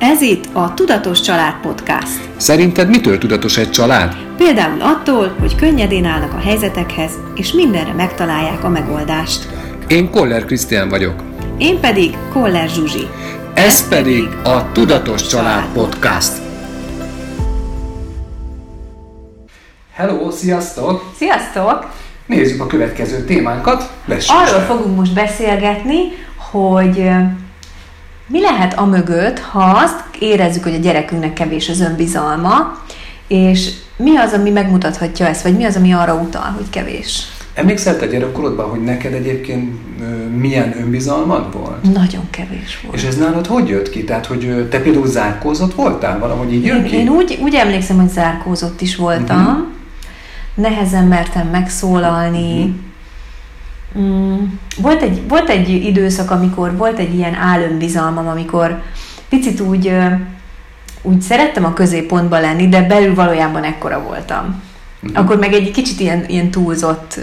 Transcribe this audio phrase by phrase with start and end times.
[0.00, 2.28] Ez itt a Tudatos Család Podcast.
[2.36, 4.16] Szerinted mitől tudatos egy család?
[4.36, 9.48] Például attól, hogy könnyedén állnak a helyzetekhez, és mindenre megtalálják a megoldást.
[9.88, 11.22] Én Koller Krisztián vagyok.
[11.58, 13.06] Én pedig Koller Zsuzsi.
[13.54, 16.32] Ez pedig a Tudatos Család Podcast.
[19.94, 21.12] Hello, sziasztok!
[21.16, 21.86] Sziasztok!
[22.26, 23.92] Nézzük a következő témánkat.
[24.04, 24.66] Vessük Arról fel.
[24.66, 25.98] fogunk most beszélgetni,
[26.50, 27.10] hogy
[28.28, 32.78] mi lehet a mögött, ha azt érezzük, hogy a gyerekünknek kevés az önbizalma,
[33.26, 37.22] és mi az, ami megmutathatja ezt, vagy mi az, ami arra utal, hogy kevés?
[37.54, 39.72] Emlékszel te gyerekkorodban, hogy neked egyébként
[40.36, 41.92] milyen önbizalmad volt?
[41.92, 42.96] Nagyon kevés volt.
[42.96, 44.04] És ez nálad hogy jött ki?
[44.04, 46.18] Tehát, hogy te például zárkózott voltál?
[46.18, 46.96] Valahogy így jön Én, ki?
[46.96, 49.42] én úgy, úgy emlékszem, hogy zárkózott is voltam.
[49.42, 49.60] Mhm.
[50.54, 52.64] Nehezen mertem megszólalni.
[52.64, 52.70] Mm,
[54.80, 58.82] volt, egy, volt egy időszak, amikor volt egy ilyen álönbizalmam, amikor
[59.28, 59.92] picit úgy,
[61.02, 64.62] úgy szerettem a középpontba lenni, de belül valójában ekkora voltam.
[65.00, 65.16] Mhm.
[65.16, 67.20] Akkor meg egy kicsit ilyen, ilyen túlzott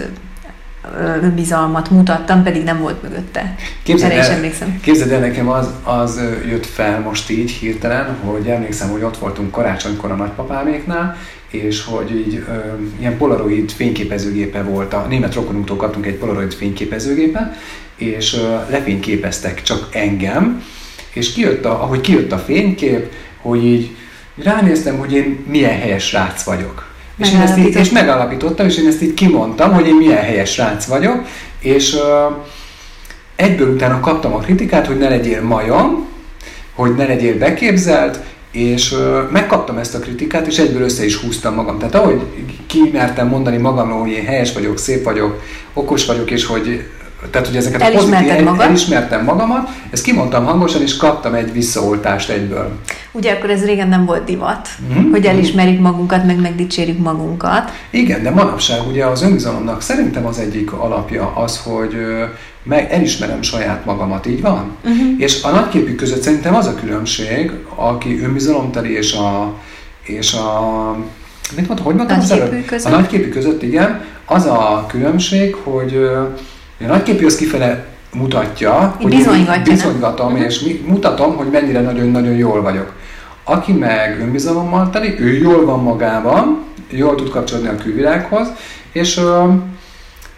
[1.22, 3.54] önbizalmat mutattam, pedig nem volt mögötte.
[3.82, 4.80] Képzeld Erre is el, emlékszem.
[4.80, 9.50] képzeld el, nekem az, az jött fel most így hirtelen, hogy emlékszem, hogy ott voltunk
[9.50, 11.16] karácsonykor a nagypapáméknál,
[11.50, 12.52] és hogy így ö,
[13.00, 17.56] ilyen polaroid fényképezőgépe volt, a német rokonunktól kaptunk egy polaroid fényképezőgépet,
[17.96, 20.62] és ö, lefényképeztek csak engem,
[21.12, 23.96] és kijött a, ahogy kijött a fénykép, hogy így
[24.42, 26.86] ránéztem, hogy én milyen helyes srác vagyok.
[27.18, 30.50] És, én ezt így, és megalapítottam, és én ezt így kimondtam, hogy én milyen helyes
[30.50, 31.26] srác vagyok,
[31.60, 32.26] és ö,
[33.36, 36.06] egyből utána kaptam a kritikát, hogy ne legyél majom,
[36.74, 38.20] hogy ne legyél beképzelt,
[38.56, 41.78] és ö, megkaptam ezt a kritikát, és egyből össze is húztam magam.
[41.78, 42.20] Tehát ahogy
[42.66, 46.86] kimertem mondani magamról, hogy én helyes vagyok, szép vagyok, okos vagyok, és hogy
[47.30, 48.66] tehát, hogy ezeket Elismerted a pozitív, magad?
[48.66, 52.72] elismertem magamat, ezt kimondtam hangosan, és kaptam egy visszaoltást egyből.
[53.12, 55.10] Ugye akkor ez régen nem volt divat, Mhm.
[55.10, 57.70] hogy elismerjük magunkat, meg megdicsérjük magunkat.
[57.90, 61.96] Igen, de manapság ugye az önbizalomnak szerintem az egyik alapja az, hogy
[62.62, 64.70] meg elismerem saját magamat, így van?
[64.84, 65.06] Uh-huh.
[65.18, 69.54] És a nagyképű között szerintem az a különbség, aki önbizalomteli és a,
[70.02, 70.60] és a
[71.56, 72.84] mit mondta, hogy mondtam között?
[72.84, 76.08] A nagyképű között, igen, az a különbség, hogy
[76.80, 79.62] a nagyképű az kifele mutatja, nem?
[79.64, 80.42] bizonygatom, Mhm.
[80.42, 82.92] és mutatom, hogy mennyire nagyon-nagyon jól vagyok.
[83.44, 86.58] Aki meg önbizalommal teli, ő jól van magában,
[86.90, 88.48] jól tud kapcsolódni a külvilághoz,
[88.92, 89.20] és,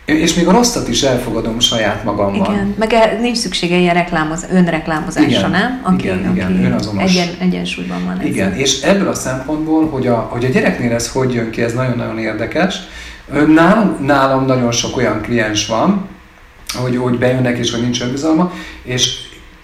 [0.04, 2.52] és még a rosszat is elfogadom saját magamban.
[2.54, 5.80] Igen, meg e- nincs szüksége ilyen reklámoz, önreklámozásra, Igen, nem?
[5.82, 7.10] Aki, igen, igen, aki önazonos.
[7.10, 8.26] egyen, egyensúlyban van ezzel.
[8.26, 11.72] Igen, és ebből a szempontból, hogy a, hogy a gyereknél ez hogy jön ki, ez
[11.74, 12.76] nagyon-nagyon érdekes.
[13.46, 16.06] Nálam, nálam nagyon sok olyan kliens van,
[16.74, 18.52] hogy, hogy bejönnek és hogy nincs önbizalma,
[18.82, 19.18] és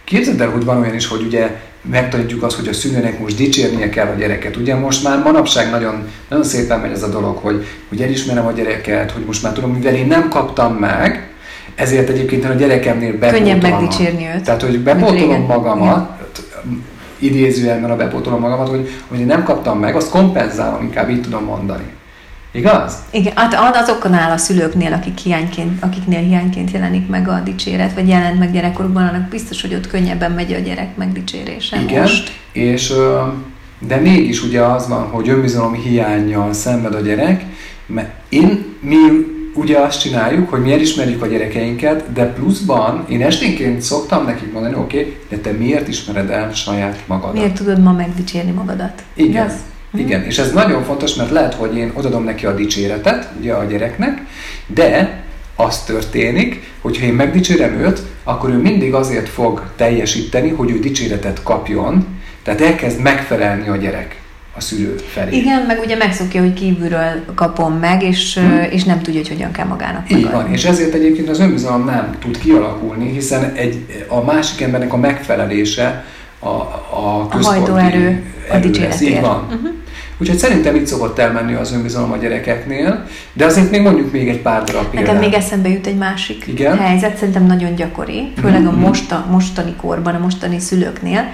[0.04, 1.60] képzeld el, hogy van olyan is, hogy ugye
[1.90, 4.56] megtanítjuk azt, hogy a szülőnek most dicsérnie kell a gyereket.
[4.56, 8.52] Ugye most már manapság nagyon, nagyon szépen megy ez a dolog, hogy, hogy elismerem a
[8.52, 11.28] gyereket, hogy most már tudom, mivel én nem kaptam meg,
[11.74, 13.44] ezért egyébként én a gyerekemnél bepótolom.
[13.44, 14.44] Könnyebb a- megdicsérni őt.
[14.44, 16.22] Tehát, hogy bepótolom magamat,
[17.18, 21.44] idézőjelben a bepótolom magamat, hogy, hogy én nem kaptam meg, azt kompenzálom, inkább így tudom
[21.44, 21.84] mondani.
[22.54, 23.02] Igaz?
[23.10, 28.38] Igen, hát azoknál a szülőknél, akik hiányként, akiknél hiányként jelenik meg a dicséret, vagy jelent
[28.38, 32.00] meg gyerekkorukban, annak biztos, hogy ott könnyebben megy a gyerek megdicsérése Igen.
[32.00, 32.32] most.
[32.52, 32.92] És,
[33.78, 37.44] de mégis ugye az van, hogy önbizalom hiányjal szenved a gyerek,
[37.86, 38.96] mert én, mi
[39.54, 44.74] ugye azt csináljuk, hogy mi elismerjük a gyerekeinket, de pluszban én esténként szoktam nekik mondani,
[44.74, 47.34] oké, okay, de te miért ismered el saját magadat?
[47.34, 49.02] Miért tudod ma megdicsérni magadat?
[49.14, 49.30] Igen.
[49.30, 49.54] Igaz?
[49.96, 53.64] Igen, és ez nagyon fontos, mert lehet, hogy én odadom neki a dicséretet, ugye a
[53.64, 54.22] gyereknek,
[54.66, 55.22] de
[55.56, 60.78] az történik, hogy ha én megdicsérem őt, akkor ő mindig azért fog teljesíteni, hogy ő
[60.78, 62.06] dicséretet kapjon,
[62.42, 64.16] tehát elkezd megfelelni a gyerek
[64.56, 65.36] a szülő felé.
[65.36, 68.56] Igen, meg ugye megszokja, hogy kívülről kapom meg, és, Hm.
[68.70, 70.42] és nem tudja, hogy hogyan kell magának Így megadni.
[70.42, 74.96] van, és ezért egyébként az önbizalom nem tud kialakulni, hiszen egy, a másik embernek a
[74.96, 76.04] megfelelése
[76.38, 79.00] a, a központi hajtóerő a dicséretért.
[79.00, 79.44] Így van.
[79.50, 79.70] Uh-huh.
[80.18, 84.40] Úgyhogy szerintem itt szokott elmenni az önbizalom a gyerekeknél, de azért még mondjuk még egy
[84.40, 85.06] pár darab példát.
[85.06, 86.78] Nekem még eszembe jut egy másik Igen?
[86.78, 88.80] helyzet, szerintem nagyon gyakori, főleg a Mhm.
[88.80, 91.24] mosta, mostani korban, a mostani szülőknél,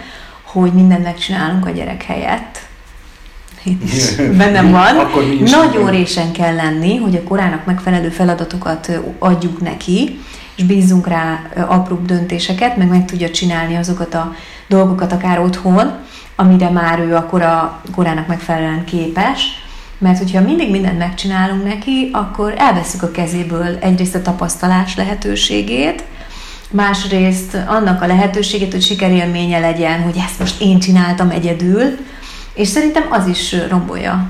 [0.43, 2.59] hogy mindent megcsinálunk a gyerek helyett.
[3.85, 4.95] Is bennem van.
[5.45, 10.21] Nagyon résen kell lenni, hogy a korának megfelelő feladatokat adjuk neki,
[10.57, 14.35] és bízzunk rá apróbb döntéseket, meg meg tudja csinálni azokat a
[14.69, 15.91] dolgokat akár otthon,
[16.41, 19.45] amire már ő a kora, korának megfelelően képes.
[19.99, 26.05] Mert hogyha mindig mindent megcsinálunk neki, akkor elveszük a kezéből egyrészt a tapasztalás lehetőségét,
[26.71, 31.83] másrészt annak a lehetőségét, hogy sikerélménye legyen, hogy ezt most én csináltam egyedül,
[32.55, 34.29] és szerintem az is rombolja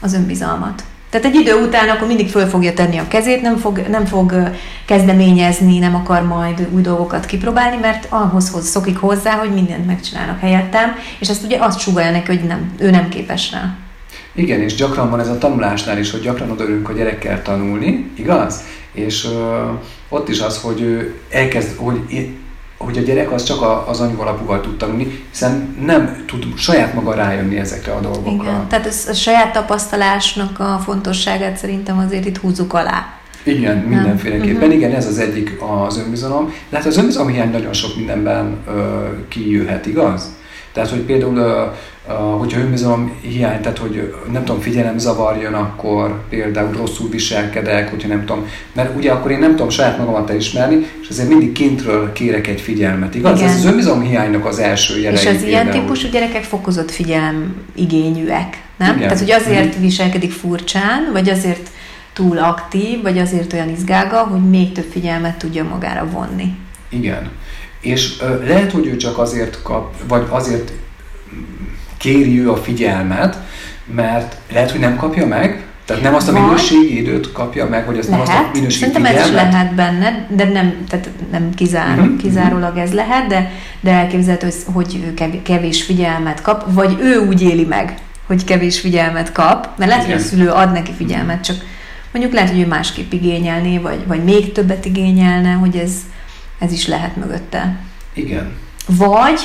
[0.00, 0.84] az önbizalmat.
[1.10, 4.52] Tehát egy idő után akkor mindig föl fogja tenni a kezét, nem fog, nem fog
[4.86, 10.40] kezdeményezni, nem akar majd új dolgokat kipróbálni, mert ahhoz hoz, szokik hozzá, hogy mindent megcsinálnak
[10.40, 13.76] helyettem, és ezt ugye azt sugalja neki, hogy nem, ő nem képes rá.
[14.32, 18.62] Igen, és gyakran van ez a tanulásnál is, hogy gyakran odaülünk a gyerekkel tanulni, igaz?
[18.92, 19.70] És ö,
[20.08, 22.00] ott is az, hogy ő elkezd, hogy
[22.78, 27.56] hogy a gyerek az csak az anyagalapuval tud tanulni, hiszen nem tud saját maga rájönni
[27.56, 28.50] ezekre a dolgokra.
[28.50, 33.06] Igen, tehát ez a saját tapasztalásnak a fontosságát szerintem azért itt húzzuk alá.
[33.42, 34.56] Igen, mindenféleképpen.
[34.56, 34.74] Uh-huh.
[34.74, 36.52] Igen, ez az egyik az önbizalom.
[36.68, 40.36] De hát az önbizalom hiány nagyon sok mindenben ö, kijöhet, igaz?
[40.72, 41.72] Tehát, hogy például
[42.14, 48.08] hogyha önbizalom hiány, tehát hogy nem tudom, figyelem zavar jön, akkor például rosszul viselkedek, hogyha
[48.08, 52.12] nem tudom, mert ugye akkor én nem tudom saját magamat elismerni, és ezért mindig kintről
[52.12, 53.38] kérek egy figyelmet, igaz?
[53.38, 53.50] Igen.
[53.50, 55.20] Ez az önbizalom hiánynak az első jele.
[55.20, 55.50] És az például.
[55.50, 58.96] ilyen típusú gyerekek fokozott figyelem igényűek, nem?
[58.96, 59.08] Igen.
[59.08, 59.80] Tehát, hogy azért mm.
[59.80, 61.70] viselkedik furcsán, vagy azért
[62.12, 66.56] túl aktív, vagy azért olyan izgága, hogy még több figyelmet tudja magára vonni.
[66.88, 67.30] Igen.
[67.80, 70.72] És ö, lehet, hogy ő csak azért kap, vagy azért
[71.98, 73.38] kéri ő a figyelmet,
[73.94, 77.98] mert lehet, hogy nem kapja meg, tehát nem azt a minőségi időt kapja meg, hogy
[77.98, 78.26] azt lehet.
[78.26, 79.22] nem azt a minőségi Szerintem figyelmet.
[79.22, 82.16] ez is lehet benne, de nem, tehát nem kizár, uh-huh.
[82.16, 83.50] kizárólag ez lehet, de,
[83.80, 85.12] de elképzelhető, hogy
[85.42, 87.94] kevés figyelmet kap, vagy ő úgy éli meg,
[88.26, 90.16] hogy kevés figyelmet kap, mert lehet, Igen.
[90.16, 91.56] hogy a szülő ad neki figyelmet, csak
[92.12, 95.92] mondjuk lehet, hogy ő másképp igényelné, vagy, vagy még többet igényelne, hogy ez,
[96.58, 97.76] ez is lehet mögötte.
[98.12, 98.52] Igen.
[98.86, 99.40] Vagy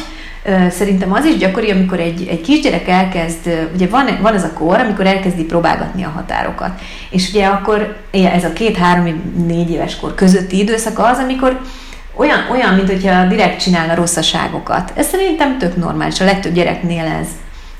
[0.69, 4.79] Szerintem az is gyakori, amikor egy, egy kisgyerek elkezd, ugye van, van ez a kor,
[4.79, 6.79] amikor elkezdi próbálgatni a határokat.
[7.09, 11.59] És ugye akkor ez a két-három-négy éves kor közötti időszak az, amikor
[12.15, 14.93] olyan, olyan, mint hogyha direkt csinálna rosszaságokat.
[14.95, 17.27] Ez szerintem tök normális, a legtöbb gyereknél ez,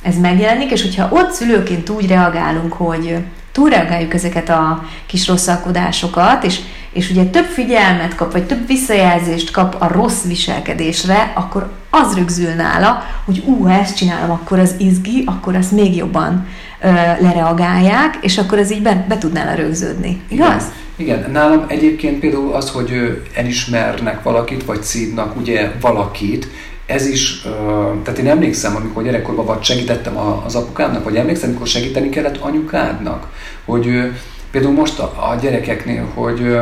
[0.02, 3.18] ez megjelenik, és hogyha ott szülőként úgy reagálunk, hogy
[3.52, 6.60] túlreagáljuk ezeket a kis rosszalkodásokat, és,
[6.94, 12.54] és ugye több figyelmet kap, vagy több visszajelzést kap a rossz viselkedésre, akkor az rögzül
[12.54, 16.48] nála, hogy ú, ha ezt csinálom, akkor az izgi, akkor azt még jobban
[16.82, 16.88] ö,
[17.20, 20.22] lereagálják, és akkor ez így be, be tud nála rögződni.
[20.28, 20.64] Igaz?
[20.64, 20.82] Igen.
[20.96, 26.48] Igen, nálam egyébként például az, hogy elismernek valakit, vagy szídnak ugye valakit,
[26.86, 27.42] ez is,
[28.04, 33.28] tehát én emlékszem, amikor gyerekkorban vagy segítettem az apukámnak, vagy emlékszem, amikor segíteni kellett anyukádnak,
[33.66, 34.12] hogy
[34.54, 36.58] például most a gyerekeknél, hogy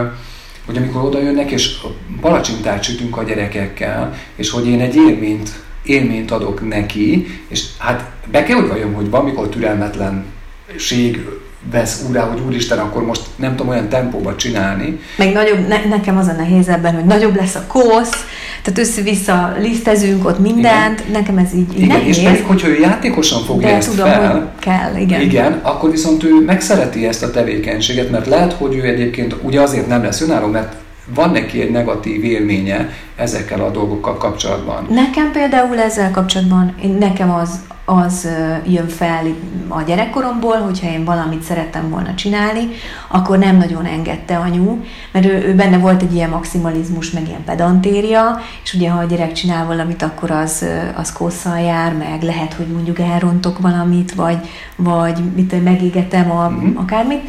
[0.66, 1.78] hogy amikor oda jönnek, és
[2.22, 5.50] palacsintát sütünk a gyerekekkel, és hogy én egy élményt,
[5.84, 11.26] élményt adok neki, és hát be kell, hogy valljam, hogy van, mikor türelmetlenség
[11.72, 15.00] vesz úrá, hogy úristen, akkor most nem tudom olyan tempóban csinálni.
[15.18, 18.26] Meg nagyobb, ne, nekem az a nehéz ebben, hogy nagyobb lesz a kosz,
[18.64, 21.12] tehát össze-vissza lisztezünk ott mindent, igen.
[21.12, 22.18] nekem ez így, így igen, nehéz.
[22.18, 25.22] És pedig, hogyha ő játékosan fogja De ezt tudom, fel, hogy kell, igen.
[25.22, 29.88] igen, akkor viszont ő megszereti ezt a tevékenységet, mert lehet, hogy ő egyébként ugye azért
[29.88, 30.76] nem lesz önálló, mert
[31.06, 34.88] van neki egy negatív élménye ezekkel a dolgokkal kapcsolatban.
[34.90, 38.28] Nekem például ezzel kapcsolatban, nekem az, az
[38.66, 39.26] jön fel
[39.68, 42.68] a gyerekkoromból, hogyha én valamit szerettem volna csinálni,
[43.08, 47.44] akkor nem nagyon engedte anyu, mert ő, ő benne volt egy ilyen maximalizmus, meg ilyen
[47.44, 50.66] pedantéria, és ugye ha a gyerek csinál valamit, akkor az,
[50.96, 54.38] az kosszal jár, meg lehet, hogy mondjuk elrontok valamit, vagy,
[54.76, 56.76] vagy mit megégetem a, mm-hmm.
[56.76, 57.22] akármit,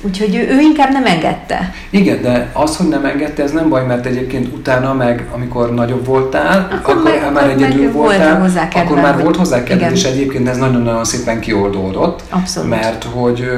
[0.00, 1.74] Úgyhogy ő, ő inkább nem engedte.
[1.90, 6.06] Igen, de az, hogy nem engedte, ez nem baj, mert egyébként utána meg, amikor nagyobb
[6.06, 9.90] voltál, akkor, akkor meg, már egyedül voltál, volt hozzá kedve, akkor már volt hozzá kedve,
[9.90, 12.22] és egyébként ez nagyon-nagyon szépen kioldódott.
[12.30, 12.70] Abszolút.
[12.70, 13.50] Mert hogy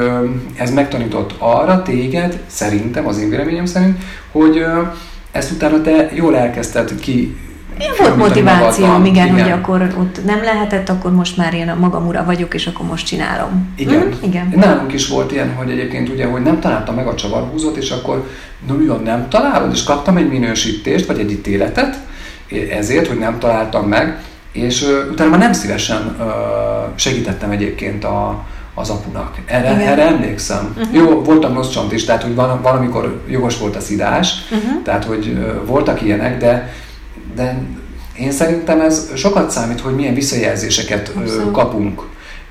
[0.55, 3.99] ez megtanított arra téged, szerintem, az én véleményem szerint,
[4.33, 4.65] hogy
[5.33, 7.37] ezt utána te jól elkezdted ki
[7.81, 11.75] én volt motiváció, igen, igen, hogy akkor ott nem lehetett, akkor most már én a
[11.75, 13.73] magam ura vagyok, és akkor most csinálom.
[13.77, 14.01] Igen.
[14.01, 14.25] Hm?
[14.25, 14.53] igen.
[14.57, 18.29] Nálunk is volt ilyen, hogy egyébként ugye, hogy nem találtam meg a csavarhúzót, és akkor
[18.67, 21.99] no, nem találod, és kaptam egy minősítést, vagy egy ítéletet,
[22.71, 24.23] ezért, hogy nem találtam meg,
[24.53, 26.27] és uh, utána már nem szívesen uh,
[26.95, 28.45] segítettem egyébként a,
[28.75, 29.37] az apunak.
[29.47, 30.75] Erre, erre emlékszem.
[30.79, 30.95] Uh-huh.
[30.95, 34.83] Jó, voltam rossz csont is, tehát hogy van, valamikor jogos volt a szidás, uh-huh.
[34.83, 36.73] tehát hogy uh, voltak ilyenek, de
[37.35, 37.63] de
[38.19, 41.53] én szerintem ez sokat számít, hogy milyen visszajelzéseket Abszolút.
[41.53, 42.03] kapunk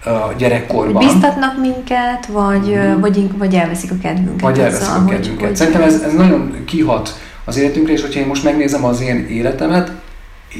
[0.03, 1.05] a gyerekkorban.
[1.05, 2.99] Biztatnak minket, vagy, mm.
[2.99, 4.41] vagy, vagy elveszik a kedvünket.
[4.41, 5.47] Vagy elveszik azzal, a kedvünket.
[5.47, 9.27] Hogy, Szerintem ez, ez nagyon kihat az életünkre, és hogyha én most megnézem az én
[9.29, 9.91] életemet,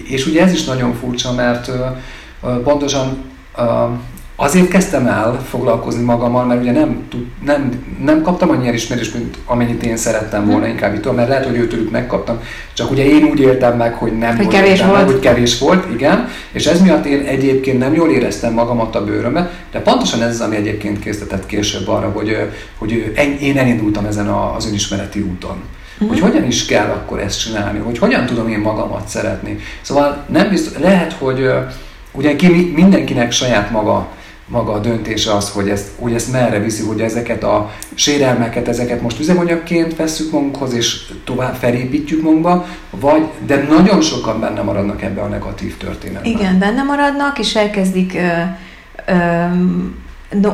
[0.07, 1.71] és ugye ez is nagyon furcsa, mert
[2.63, 3.17] pontosan
[4.41, 7.03] azért kezdtem el foglalkozni magammal, mert ugye nem,
[7.45, 10.69] nem, nem kaptam annyi elismerést, mint amennyit én szerettem volna, hmm.
[10.69, 12.39] inkább itt, mert lehet, hogy őtőlük megkaptam,
[12.73, 14.93] csak ugye én úgy éltem meg, hogy nem hogy kevés volt.
[14.93, 19.03] Meg, hogy kevés volt, igen, és ez miatt én egyébként nem jól éreztem magamat a
[19.03, 22.37] bőrömbe, de pontosan ez az, ami egyébként készített később arra, hogy,
[22.77, 25.63] hogy én elindultam ezen az önismereti úton.
[25.93, 26.09] Uh-huh.
[26.09, 29.59] Hogy hogyan is kell akkor ezt csinálni, hogy hogyan tudom én magamat szeretni.
[29.81, 31.49] Szóval nem biztos, lehet, hogy
[32.11, 34.07] ugye ki, mindenkinek saját maga
[34.49, 39.01] maga a döntése az, hogy ezt, hogy ezt merre viszi, hogy ezeket a sérelmeket, ezeket
[39.01, 45.21] most üzemanyagként vesszük magunkhoz, és tovább felépítjük magunkba, vagy, de nagyon sokan benne maradnak ebbe
[45.21, 46.31] a negatív történetben.
[46.31, 48.41] Igen, benne maradnak, és elkezdik ö,
[49.05, 49.45] ö,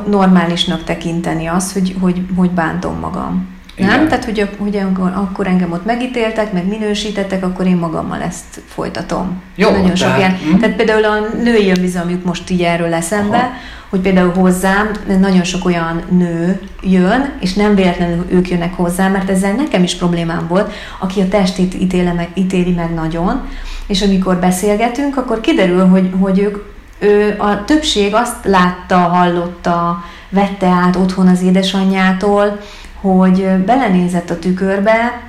[0.08, 3.55] normálisnak tekinteni azt, hogy, hogy, hogy bántom magam.
[3.76, 3.90] Igen.
[3.90, 4.08] Nem?
[4.08, 4.82] Tehát, hogy, hogy
[5.16, 9.42] akkor, engem ott megítéltek, meg minősítettek, akkor én magammal ezt folytatom.
[9.56, 10.38] Jó, Nagyon sok ilyen.
[10.38, 10.58] Hm?
[10.58, 13.50] Tehát például a női önbizalmuk most így erről eszembe, Aha.
[13.90, 19.30] hogy például hozzám nagyon sok olyan nő jön, és nem véletlenül ők jönnek hozzám, mert
[19.30, 23.42] ezzel nekem is problémám volt, aki a testét ítéli meg, ítéli meg nagyon,
[23.88, 26.58] és amikor beszélgetünk, akkor kiderül, hogy, hogy ők
[27.00, 32.60] ő, a többség azt látta, hallotta, vette át otthon az édesanyjától,
[33.06, 35.22] hogy belenézett a tükörbe,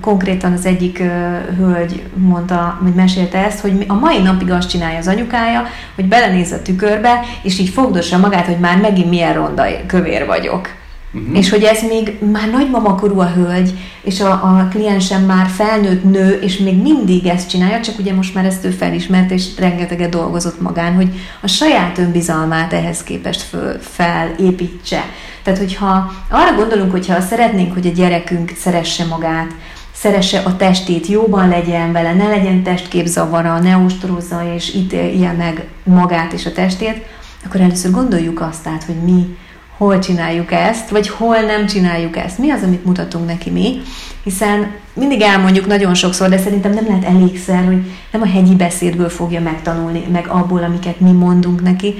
[0.00, 1.02] konkrétan az egyik
[1.56, 5.62] hölgy mondta, vagy mesélte ezt, hogy a mai napig azt csinálja az anyukája,
[5.94, 10.68] hogy belenéz a tükörbe, és így fogdossa magát, hogy már megint milyen ronda kövér vagyok.
[11.12, 11.38] Uh-huh.
[11.38, 16.38] És hogy ez még már nagymamakorú a hölgy, és a, a kliensem már felnőtt nő,
[16.42, 20.60] és még mindig ezt csinálja, csak ugye most már ezt ő felismert, és rengeteget dolgozott
[20.60, 21.08] magán, hogy
[21.40, 25.04] a saját önbizalmát ehhez képest föl, felépítse.
[25.42, 29.50] Tehát, hogyha arra gondolunk, hogyha szeretnénk, hogy a gyerekünk szeresse magát,
[29.92, 36.32] szeresse a testét, jóban legyen vele, ne legyen testképzavara, ne ostorozza és ítélje meg magát
[36.32, 37.06] és a testét,
[37.44, 39.36] akkor először gondoljuk azt át, hogy mi
[39.80, 42.38] hol csináljuk ezt, vagy hol nem csináljuk ezt.
[42.38, 43.80] Mi az, amit mutatunk neki mi?
[44.24, 47.82] Hiszen mindig elmondjuk nagyon sokszor, de szerintem nem lehet elégszer, hogy
[48.12, 51.94] nem a hegyi beszédből fogja megtanulni, meg abból, amiket mi mondunk neki,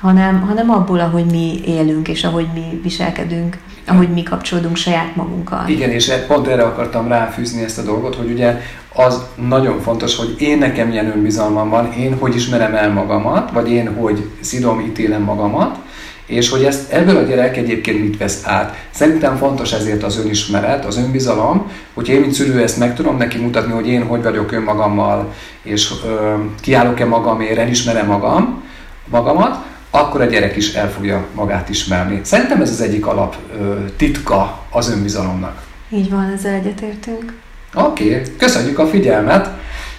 [0.00, 5.68] hanem, hanem abból, ahogy mi élünk, és ahogy mi viselkedünk, ahogy mi kapcsolódunk saját magunkkal.
[5.68, 8.60] Igen, és pont erre akartam ráfűzni ezt a dolgot, hogy ugye
[8.94, 13.70] az nagyon fontos, hogy én nekem milyen önbizalmam van, én hogy ismerem el magamat, vagy
[13.70, 15.78] én hogy szidom, ítélem magamat,
[16.26, 18.76] és hogy ezt, ebből a gyerek egyébként mit vesz át.
[18.90, 23.38] Szerintem fontos ezért az önismeret, az önbizalom, hogy én, mint szülő, ezt meg tudom neki
[23.38, 25.32] mutatni, hogy én hogy vagyok önmagammal,
[25.62, 28.62] és ö, kiállok-e magamért, elismerem magam,
[29.08, 32.20] magamat, akkor a gyerek is el fogja magát ismerni.
[32.22, 35.62] Szerintem ez az egyik alap ö, titka az önbizalomnak.
[35.88, 37.32] Így van, ezzel egyetértünk.
[37.74, 38.36] Oké, okay.
[38.36, 39.50] köszönjük a figyelmet!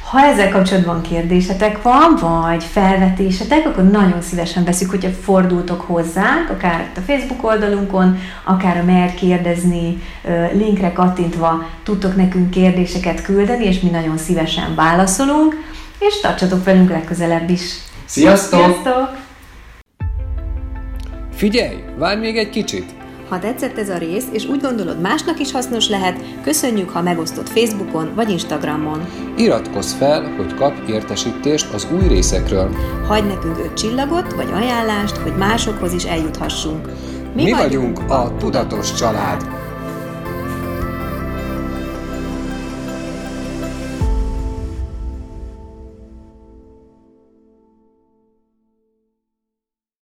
[0.10, 6.90] Ha ezzel kapcsolatban kérdésetek van, vagy felvetésetek, akkor nagyon szívesen veszük, hogyha fordultok hozzánk, akár
[6.96, 10.02] a Facebook oldalunkon, akár a Mer kérdezni
[10.54, 15.56] linkre kattintva tudtok nekünk kérdéseket küldeni, és mi nagyon szívesen válaszolunk,
[16.00, 17.62] és tartsatok velünk legközelebb is.
[18.06, 18.60] Sziasztok!
[18.60, 19.10] Sziasztok!
[21.36, 23.03] Figyelj, várj még egy kicsit!
[23.34, 27.48] Ha tetszett ez a rész, és úgy gondolod másnak is hasznos lehet, köszönjük, ha megosztod
[27.48, 29.06] Facebookon vagy Instagramon.
[29.38, 32.76] Iratkozz fel, hogy kapj értesítést az új részekről.
[33.08, 36.90] Hagy nekünk öt csillagot vagy ajánlást, hogy másokhoz is eljuthassunk.
[37.36, 39.63] Mi, Mi vagyunk a Tudatos Család.